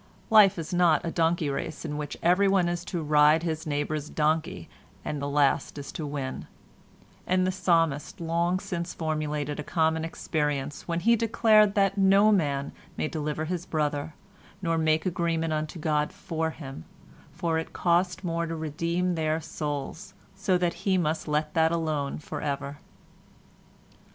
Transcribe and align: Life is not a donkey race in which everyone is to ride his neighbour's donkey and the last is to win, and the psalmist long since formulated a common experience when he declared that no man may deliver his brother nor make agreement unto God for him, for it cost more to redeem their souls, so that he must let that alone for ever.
Life 0.31 0.57
is 0.57 0.73
not 0.73 1.05
a 1.05 1.11
donkey 1.11 1.47
race 1.47 1.85
in 1.85 1.95
which 1.95 2.17
everyone 2.23 2.67
is 2.67 2.83
to 2.85 3.03
ride 3.03 3.43
his 3.43 3.67
neighbour's 3.67 4.09
donkey 4.09 4.67
and 5.05 5.21
the 5.21 5.29
last 5.29 5.77
is 5.77 5.91
to 5.91 6.07
win, 6.07 6.47
and 7.27 7.45
the 7.45 7.51
psalmist 7.51 8.19
long 8.19 8.57
since 8.59 8.95
formulated 8.95 9.59
a 9.59 9.63
common 9.63 10.03
experience 10.03 10.87
when 10.87 11.01
he 11.01 11.15
declared 11.15 11.75
that 11.75 11.99
no 11.99 12.31
man 12.31 12.71
may 12.97 13.07
deliver 13.07 13.45
his 13.45 13.67
brother 13.67 14.15
nor 14.59 14.75
make 14.75 15.05
agreement 15.05 15.53
unto 15.53 15.77
God 15.77 16.11
for 16.11 16.49
him, 16.49 16.83
for 17.31 17.59
it 17.59 17.71
cost 17.71 18.23
more 18.23 18.47
to 18.47 18.55
redeem 18.55 19.13
their 19.13 19.39
souls, 19.39 20.15
so 20.35 20.57
that 20.57 20.73
he 20.81 20.97
must 20.97 21.27
let 21.27 21.53
that 21.53 21.71
alone 21.71 22.17
for 22.17 22.41
ever. 22.41 22.79